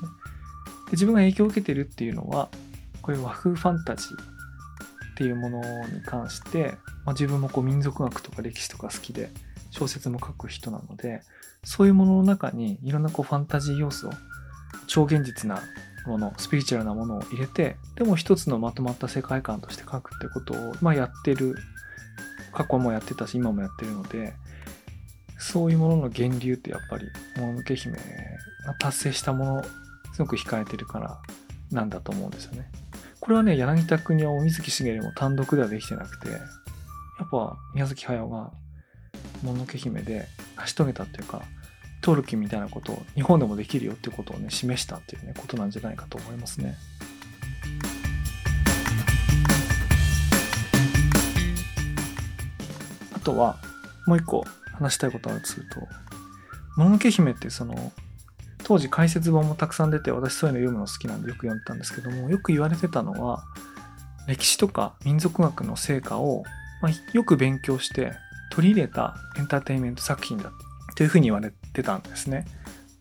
[0.86, 2.48] で自分が影響を受けているっていうのは
[3.02, 4.37] こういう和風ファンタジー
[5.18, 9.30] っていうものに関して、まあ、自分もこう民族学とか歴史とか好きで
[9.72, 11.22] 小説も書く人なので
[11.64, 14.10] そういうものの中にいろんなこうファンタジー要素
[14.86, 15.60] 超現実な
[16.06, 21.56] ものスピリチュアルなものを入れてでも一つのまとまった世界観として書くってことを、まあ、やってる
[22.52, 24.34] 過去もやってたし今もやってるので
[25.36, 27.06] そういうものの源流ってやっぱり
[27.40, 27.98] もののけ姫
[28.66, 29.64] が達成したもの
[30.12, 31.20] すごく控えてるから
[31.72, 32.70] なんだと思うんですよね。
[33.28, 36.38] これはね柳田国夫水木しげるも単独ではできてなくてや
[37.24, 38.52] っぱ宮崎駿が
[39.42, 41.42] もののけ姫で成し遂げたっていうか
[42.00, 46.74] トールキみたいなことを日本でもできるよっていうことをね示したっていうねことなんじゃないかと思いますね。
[53.14, 53.58] あとは
[54.06, 55.80] もう一個話したいことあるとすると
[56.80, 57.92] 「もののけ姫」ってその
[58.68, 63.42] 当時解説本もたくさん出て私そういうの読むの好きなんでよく読んでたんですけどもよく言われてたのは
[64.26, 66.44] 歴史とか民族学の成果を、
[66.82, 68.12] ま、よく勉強して
[68.52, 70.52] 取り入れたエンターテインメント作品だ
[70.96, 72.44] というふうに言われてたんですね。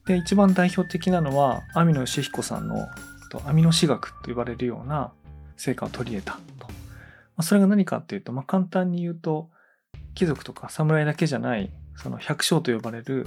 [0.06, 2.88] で一番代表的なのは網野義彦さんの
[3.45, 5.12] 網野史学と言われるような
[5.58, 6.67] 成果を取り入れたと。
[7.36, 9.49] ま、それが何かっていうと、まあ、簡単に言うと
[10.15, 11.71] 貴族とか侍だけじゃない
[12.02, 13.26] その百姓と呼ばれる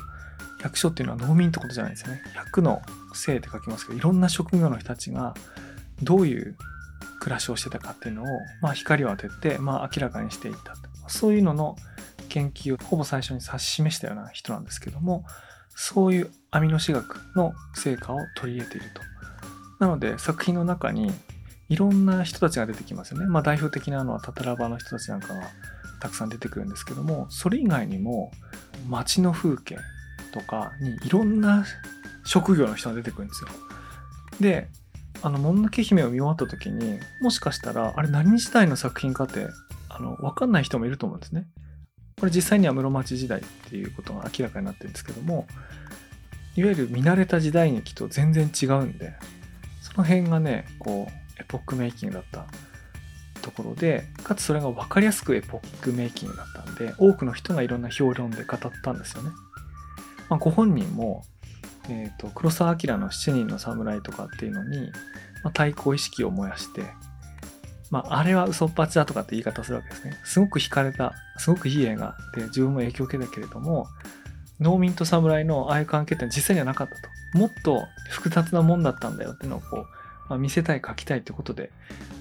[0.62, 2.22] 百姓っていうのは農民ってことじゃないですよね。
[2.34, 5.34] 百の姓って書きますけどいろんな職業の人たちが
[6.02, 6.56] どういう
[7.20, 8.26] 暮らしをしてたかっていうのを、
[8.62, 10.74] まあ、光を当てて、まあ、明らかにしていった
[11.08, 11.76] そういうのの
[12.28, 15.24] 研究をほぼ最初に指し示したような人なんですけども
[15.74, 19.02] そういうアミノ史学の成果を取り入れていると。
[19.78, 21.10] なので作品の中に
[21.68, 23.26] いろんな人たちが出てきますよね。
[23.26, 25.48] まあ代表的なのはタタラバの人たちなんかが
[26.00, 28.32] たくさん出てくるんですけどもそれ以外にも
[28.88, 29.76] 街の風景
[30.32, 31.64] とかにいろんな
[32.24, 33.50] 職業の人が出てくるんですよ。
[34.40, 34.68] で
[35.22, 39.48] あの「もののけ姫」を見終わった時にもしかしたらあれ何時代の作品かって
[39.88, 41.46] あの分かんない人もいると思うんですね。
[42.18, 45.46] これ実際には室町時代っていうことが明らかになってるんですけども
[46.54, 49.14] いわゆる見慣れた時代劇と全然違うんで
[49.80, 52.44] その辺がねこうエポックメイキングだった
[53.40, 59.30] ところでかつそれが分かりやすくエポックメイキングだったんで多くの人がいろんな評論で語ったんですよね。
[60.28, 61.24] まあ、ご本人も、
[61.88, 64.92] えーと、黒澤明の「七人の侍」とかっていうのに、
[65.42, 66.82] まあ、対抗意識を燃やして
[67.90, 70.16] まあ、あれは嘘っぱちだとかって言い方するわけですね。
[70.24, 73.88] すごく惹かれた、すごくいい映画で自分も影響を受けたけれども、
[74.60, 77.38] 農民と侍のああいう関係って実際にはなかったと。
[77.38, 79.86] もっと複雑なもんだったんだよっていうのをこう、
[80.28, 81.72] まあ、見せたい、書きたいってことで、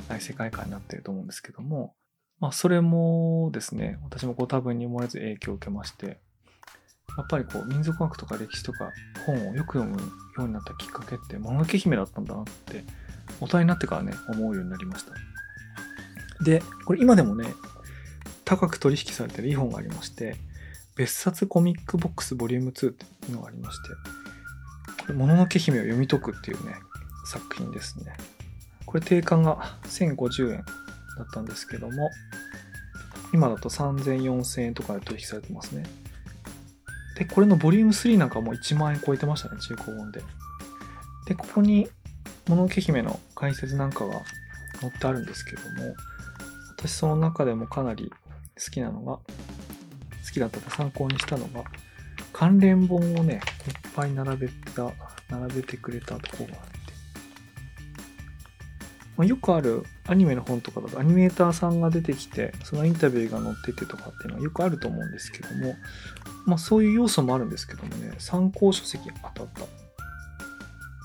[0.10, 1.94] 大世界観になってると思うんですけども、
[2.40, 6.20] まあ、それもですね、私もこう多分に漏れず影響を受けまして、
[7.18, 8.92] やっぱりこう民族学とか歴史とか
[9.26, 10.06] 本をよく読むよ
[10.38, 12.84] うになったきっかけって、もののけ姫だったんだなって、
[13.40, 16.44] 大人になってからね、思うようになりました。
[16.44, 17.54] で、これ今でもね、
[18.46, 20.36] 高く取引されてるいい本がありまして、
[20.96, 23.90] 別冊コミックボックスボリューム2っていうのがありまして、
[25.04, 26.76] これ、もののけ姫を読み解くっていうね、
[27.26, 28.14] 作品ですね。
[28.90, 30.64] これ定価が1050円だ
[31.24, 32.10] ったんですけども、
[33.32, 35.84] 今だと3000、4000円とかで取引されてますね。
[37.16, 40.24] で、これのボリューム3なんかも1万円超えてましたね、中古本で。
[41.28, 41.88] で、ここに、
[42.48, 44.24] ものけ姫の解説なんかが
[44.82, 45.94] 載ってあるんですけども、
[46.76, 48.12] 私その中でもかなり
[48.56, 49.22] 好きなのが、好
[50.34, 51.64] きだったか参考にしたのが、
[52.34, 53.36] 関連本をね、
[53.68, 54.92] いっぱい並べた、
[55.30, 56.69] 並べてくれたとこがあっ、
[59.20, 65.76] まあ、よくあるアニメの本とかだとアニメーターさんが出てきて、そのインタビューが載っててとかっていうのはよくあると思うんですけども、
[66.46, 69.48] まあそういう要素もあるんですけどもね、参考書籍当たっ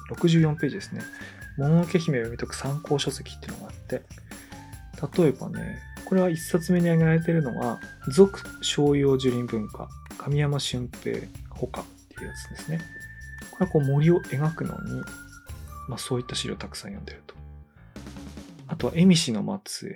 [0.09, 0.15] た。
[0.15, 1.03] 64ページですね。
[1.59, 4.03] もののけ姫を読み解く参考書籍っていうのがあって、
[5.21, 7.81] 例えばね、これは一冊目に挙げられてるのが、
[8.13, 11.19] 俗商用樹林文化、神山俊平
[11.51, 11.85] ほかっ
[12.17, 12.79] ていうやつですね。
[13.51, 15.01] これはこう森を描くのに、
[15.89, 17.44] まあそういった資料をたくさん読んでると。
[18.67, 19.95] あとは、恵美氏の末裔、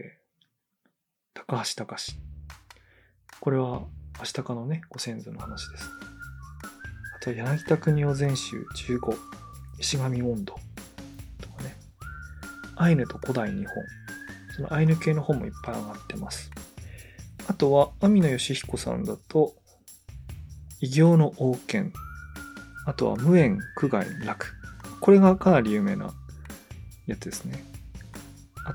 [1.33, 2.19] 高橋隆。
[3.41, 3.81] これは、
[4.19, 5.89] 明日かのね、ご先祖の話です、
[7.17, 9.17] あとは、柳田国夫全集15、
[9.79, 10.55] 石上温度
[11.41, 11.77] とかね。
[12.77, 13.75] アイヌと古代日本、
[14.55, 16.51] そのアイヌ系の本もいっぱい上がってます。
[17.47, 19.55] あとは、網野義彦さんだと、
[20.81, 21.93] 異形の王権。
[22.85, 24.53] あとは、無縁苦外楽。
[25.01, 26.13] これがかなり有名な
[27.07, 27.65] やつですね。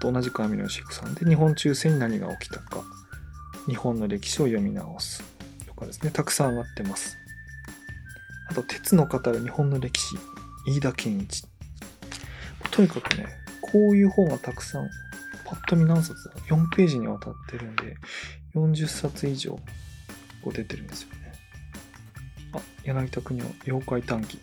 [0.03, 2.83] と同じく網野義彦さんで、日本中世に何が起きたか。
[3.67, 5.23] 日本の歴史を読み直す。
[5.65, 7.17] とかですね、たくさん上がってます。
[8.49, 10.17] あと、鉄の語る日本の歴史。
[10.67, 11.45] 飯田健一。
[12.69, 13.27] とにかくね、
[13.61, 14.89] こういう本がたくさん
[15.45, 17.95] パッと見何冊だ ?4 ページにわたってるんで、
[18.55, 19.51] 40冊以上
[20.41, 21.31] こう出てるんですよね。
[22.53, 24.37] あ、柳田国の妖怪短記。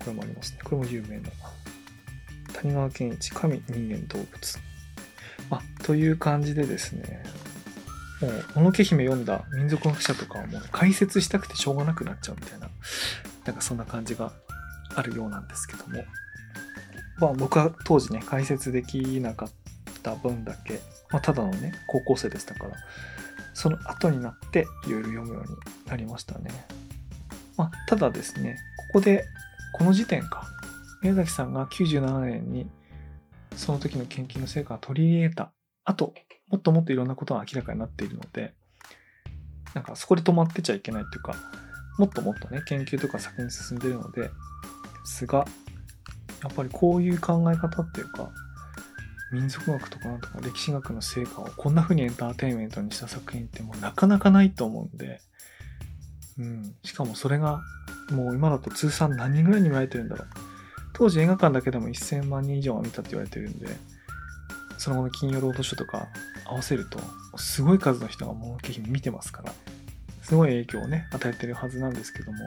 [0.00, 0.58] これもありますね。
[0.64, 1.30] これも有名な。
[2.54, 4.67] 谷川健一、神、人間、動物。
[5.88, 7.22] という感じでですね、
[8.20, 12.68] もう、ものけ姫読んだ民族学者とかはもう解説したくてしょうがなくなっちゃうみたいな、
[13.46, 14.30] なんかそんな感じが
[14.94, 16.04] あるようなんですけども。
[17.16, 19.52] まあ僕は当時ね、解説できなかっ
[20.02, 20.78] た分だけ、
[21.10, 22.76] まあただのね、高校生でしたから、
[23.54, 26.50] その後になっていろいろ読むようになりましたね。
[27.56, 28.58] まあただですね、
[28.92, 29.24] ここで、
[29.72, 30.46] この時点か、
[31.00, 32.68] 宮崎さんが97年に
[33.56, 35.50] その時の研究の成果を取り入れた
[35.88, 36.14] 後、
[36.48, 38.54] もっともっといろんなことが明らかになっているので、
[39.74, 41.34] なんかそこで止まってちゃいけないっていうか、
[41.98, 44.30] もっともっとね、研究とか先に進んでるので、で
[45.04, 45.46] すが、
[46.42, 48.30] やっぱりこういう考え方っていうか、
[49.32, 55.20] 民族学とかなんとか歴史学の成果をこんな風にエンターテインメントにした作品ってもうなかなかないと思うんで、
[56.38, 57.60] うん、しかもそれが
[58.10, 60.28] もう今だと通算何人ぐらいに見られてるんだろう。
[60.94, 63.66] 当時映画館だけでも1000万人以上は見たって言われてるんで、
[64.78, 66.08] その後の金曜ロードショーとか
[66.44, 66.98] 合わせると、
[67.36, 69.52] すごい数の人がもののけ姫見てますから、
[70.22, 72.38] すごい影響をね、与えてるはずなんですけども、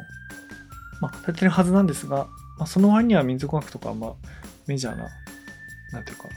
[1.01, 4.13] まあ、与えてるはずなんですが、まあ、その割には民族学とか、まあ、
[4.67, 5.09] メジャーな、
[5.91, 6.29] なんていうか、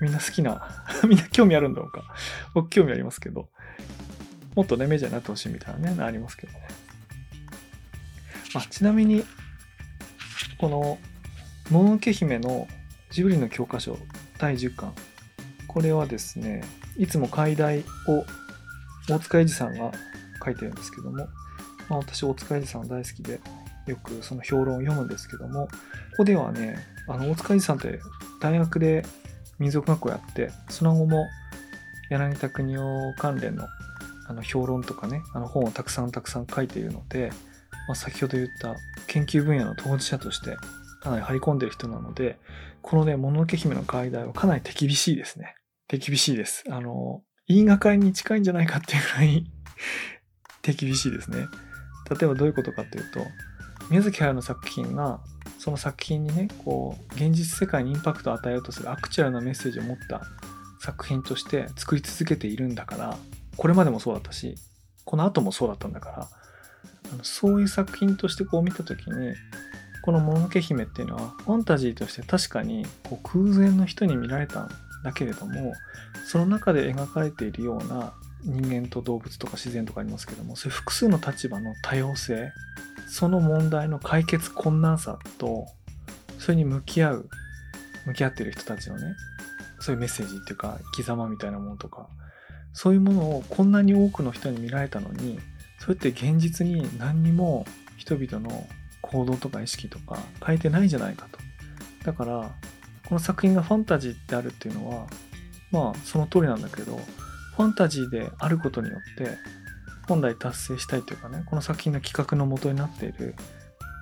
[0.00, 2.02] みんな好きな、 みんな興味あるんだろうか。
[2.54, 3.48] 僕興味ありますけど、
[4.54, 6.60] もっとね、メジャーになってほしいみたいなね、ありますけどね。
[8.54, 9.24] まあ、ちなみに、
[10.58, 10.98] この、
[11.70, 12.66] もののけ姫の
[13.10, 13.98] ジブリの教科書
[14.38, 14.94] 第10巻。
[15.76, 16.62] これはですね、
[16.96, 18.24] いつも解題を
[19.10, 19.92] 大塚英治さんが
[20.42, 21.28] 書いてるんですけども、
[21.90, 23.40] まあ、私大塚英治さん大好きで、
[23.86, 25.70] よくその評論を読むんですけども、こ
[26.16, 28.00] こではね、あの大塚英治さんって
[28.40, 29.04] 大学で
[29.58, 31.26] 民族学校やって、その後も
[32.08, 33.66] 柳田国夫関連の
[34.28, 37.28] あの評論とかね、あの本をたくさんたくさん書いているので、
[37.86, 38.76] まあ、先ほど言った
[39.08, 40.56] 研究分野の当事者として
[41.02, 42.38] かなり張り込んでる人なので、
[42.80, 45.54] このね、もののけ姫の解題はかなり手厳しいですね。
[45.88, 46.64] 手厳しいです。
[46.68, 49.46] あの、言いがかりに近いんじゃないかっていうぐらい
[50.62, 51.46] 手厳しいですね。
[52.10, 53.26] 例えばどういうことかっていうと、
[53.90, 55.20] 宮崎駿の作品が、
[55.58, 60.22] その作品にね、こう、現実世界にインパクトを与えようとするアクチュアルなメッセージを持った
[60.80, 63.16] 作品として作り続けているんだから、
[63.56, 64.56] これまでもそうだったし、
[65.04, 66.28] この後もそうだったんだから、
[67.12, 69.34] あのそういう作品としてこう見た時に、
[70.02, 74.68] この「もののけ姫」っていうのはファンタジーとして確かにこう空前の人に見られた
[75.04, 75.74] だけれども
[76.26, 82.52] その中で描かれているような人間と動物とか自然とかありますけどもそういう複数の立場の多様性
[83.08, 85.66] その問題の解決困難さと
[86.38, 87.28] それに向き合う
[88.06, 89.14] 向き合っている人たちのね
[89.80, 92.08] そういうメッセージっていうか生き様みたいなものとか
[92.72, 95.38] そういうものをこんなに多くの人に見られたのに
[95.78, 97.64] それって現実に何にも
[97.96, 98.66] 人々の
[99.02, 101.38] 行動とか意識とか変えてないんじゃないかと。
[102.04, 102.54] だから、
[103.06, 105.06] この作品がファンタジーであるっていうのは、
[105.70, 106.96] まあその通りなんだけど、
[107.56, 109.36] ファンタジーであることによって、
[110.08, 113.34] 本来達成したいというかね、この作品の企画の元になっている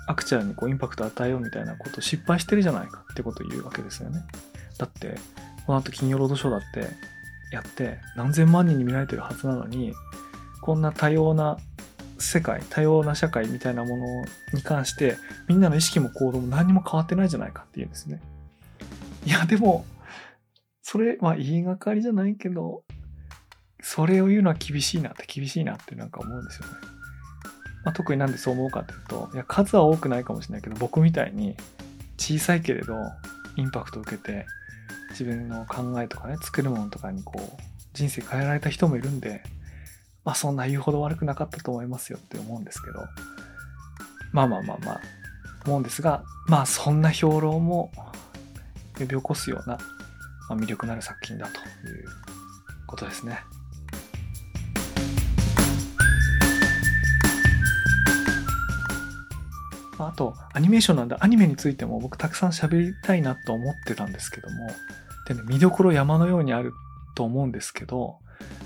[0.06, 4.22] アクチャルにこうインパクトを与えようみたいなことを失敗してるじゃないかってことを言うわけですよね。
[4.78, 5.18] だって、
[5.66, 6.88] この後金曜ロードショーだって
[7.52, 9.94] やって何千万人に見られてるはずなのに、
[10.60, 11.58] こんな多様な
[12.18, 14.06] 世界多様な社会みたいなもの
[14.52, 15.16] に関して
[15.48, 18.20] みんなの意識も行動も何も変わってないじゃないかっていうんですね。
[19.24, 19.84] いやでも
[20.82, 22.82] それまあ言いがかりじゃないけど
[23.82, 26.72] それを言うのは厳しいなって厳しいなってなんか思うんですよね。
[27.84, 31.54] まあ、特になんでそう思うかっていうといや数は多くないかもしれないけど僕みたいに
[32.16, 32.94] 小さいけれど
[33.56, 34.46] インパクトを受けて
[35.10, 39.42] 自分の考えとかね作るものとかにこう人生変えられた人もいるんで
[40.24, 43.00] まあそんな言うほど悪くなかったと思いますよって思うんですけど、
[44.32, 45.00] まあまあまあまあ、
[45.66, 47.92] 思うんですが、まあそんな評論も
[48.98, 49.76] 呼び起こすような、
[50.48, 52.04] まあ、魅力のある作品だという
[52.86, 53.40] ことですね。
[59.98, 64.70] あと、アニメーションなんで、アニメについても僕たくさん喋りたいなと思ってたんですけども、
[65.26, 66.72] でね、見どころ山のようにある
[67.14, 68.18] と思うんですけど、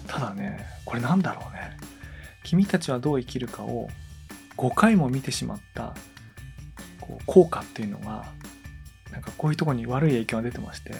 [0.06, 1.76] ただね、これなんだろうね。
[2.44, 3.88] 君たちはどう生きるかを
[4.56, 5.94] 5回も見てしまった
[7.00, 8.24] こう効果っていうのが、
[9.12, 10.94] なんかこういうとこに悪い影響が出てまして、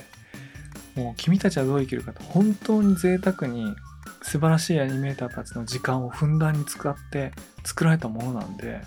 [0.94, 3.74] もう君たちはどう生きるかと本当に贅沢に
[4.22, 7.32] 素晴らしいアニメーターたちの時間をふんだんに使って
[7.64, 8.80] 作られたものなんで、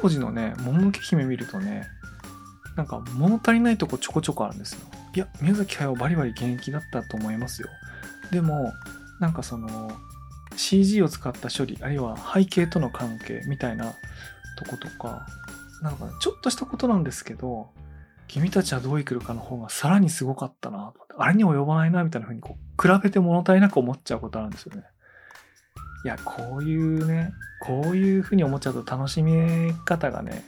[0.00, 1.86] 当時のね、もののけ姫見るとね、
[2.76, 4.80] なんか物足りないとこちょこちょこあるんですよ。
[5.14, 7.68] いや、宮崎駿バリバリ現役だったと思いますよ。
[8.30, 8.72] でも
[9.20, 9.90] なんかその
[10.56, 13.94] CG を使った処理あるいは背景との関係みたいな
[14.56, 15.26] とことか、
[15.82, 17.70] なんかちょっとしたことなんですけど、
[18.28, 24.84] 君たちはどう生きるかの方がさらにすごかったな、あれに及ばないな、みたいな風にこう、比べて物足りなく思っちゃうことなんですよね。
[26.04, 30.44] いや、こういうね、こういう風に思っちゃうと楽しみ方がね、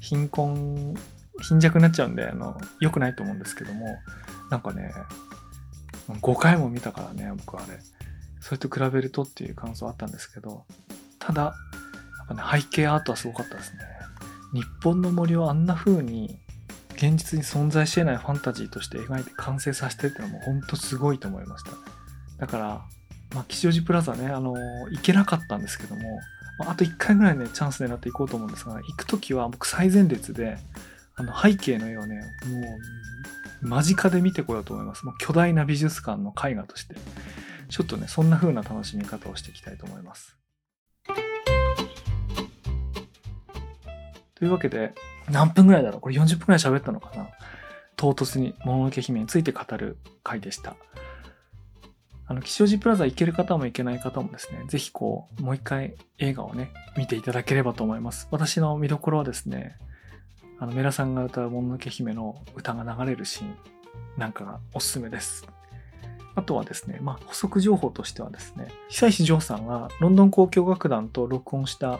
[0.00, 0.94] 貧困、
[1.40, 3.86] 貧弱になっちゃうんで、あの、良くないと思うんですけども、
[4.50, 4.92] なんかね、
[6.08, 7.78] 5回も見たからね、僕はあれ。
[8.40, 10.64] それと比べるとっていう感想あったんですけど、
[11.18, 11.52] ただ、や
[12.24, 13.78] っぱね、背景アートはすごかったですね。
[14.54, 16.40] 日本の森をあんな風に
[16.98, 21.70] 現実に存在し得ないファンタジーとして描いて完成させてってのはもうほんとすごいと思いました。
[22.38, 22.64] だから、
[23.34, 24.54] まあ、吉祥寺プラザね、あの
[24.90, 26.20] 行けなかったんですけども、
[26.66, 30.58] あ、と1回ぐらいね、チャンス狙っていこうと思うんですが、行くときは僕最前列で、
[31.14, 32.22] あの背景の絵をね、も
[33.62, 35.06] う間近で見てこようと思います。
[35.06, 36.96] もう巨大な美術館の絵画として。
[37.68, 40.36] ちょっとね、そんな風な楽しみ方をしていきたいと思います。
[44.34, 44.94] というわけで、
[45.30, 46.00] 何分ぐらいだろう？
[46.00, 47.28] これ40分ぐらい喋ったのかな？
[47.96, 50.76] 唐突にもののけ姫について語る回でした。
[52.26, 58.28] あの、吉祥寺プラザ行ける方も行けない方もですね、ぜひこう、もう一回映画をね、見ていただければと思います。
[58.30, 59.76] 私の見どころはですね、
[60.58, 63.56] あの、メラさんが歌うもののけ姫の歌が流れるシーン
[64.18, 65.46] なんかがおすすめです。
[66.34, 71.98] あとはですね、まあ、補足情報としてはですね、久石譲さんがロンドン交響楽団と録音した、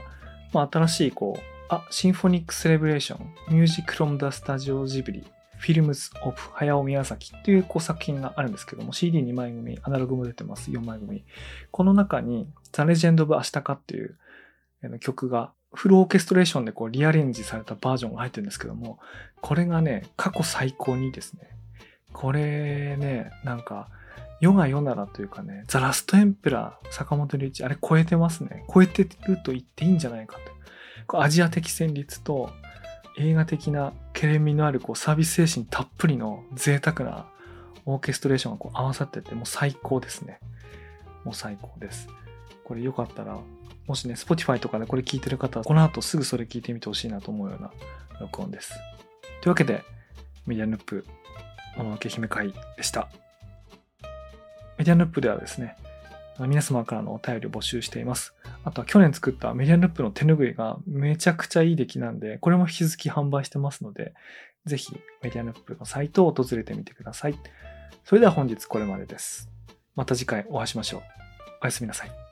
[0.52, 11.24] まあ、新しいこう、 A Symphonic Celebration、Music from the Studio Ghibli、Films of Hayao Miyazaki っていうこう作品があるんですけども、CD2 枚組、アナログも出てます、4枚組。
[11.70, 14.16] この中に、 The Legend of Ashitaka っていう
[15.00, 18.98] 曲が、フルオーケストレーションでこうリアレンジされたバージョンが入ってるんですけども、
[19.42, 21.50] これがね、過去最高にですね、
[22.14, 23.90] これね、なんか、
[24.40, 28.64] 世が世ならというかね、ザ・ラスト・エンペラー、坂本龍一、あれ超えてますね。
[28.72, 29.08] 超えてる
[29.42, 30.58] と言っていいんじゃないかと。
[31.08, 32.50] こうアジア的旋律と
[33.18, 37.26] 映画的なケレミのあるこうサービス精神たっぷりの贅沢な
[37.86, 40.38] オーケストレーションがこう合わさっててもう最高ですね。
[41.24, 42.08] もう最高です。
[42.64, 43.38] これよかったら、
[43.86, 47.72] もしね、Spotify とかでこれ聞いてる方は、この後すぐそれ聞いてみてほしいなと思うような
[48.20, 48.74] 録音です。
[49.40, 49.82] というわけで、
[50.46, 51.06] メディアヌップ、
[51.76, 53.08] もののけ姫会でした。
[54.76, 55.76] メディアヌップではですね、
[56.46, 58.34] 皆様からのお便りを募集しています。
[58.64, 64.14] あとは去年作ったメディアループの手拭いがめちゃくちゃいい出来なんで、これも引き続き販売してますので、
[64.66, 67.38] ぜひメディアループのサイトを訪れてみてください。
[68.04, 69.50] それでは本日これまでです。
[69.96, 71.02] また次回お会いしましょう。
[71.62, 72.27] おやすみなさい。